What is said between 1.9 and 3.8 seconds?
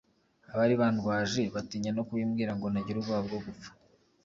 no kubimbwira ngo ntagira ubwoba bwo gupfa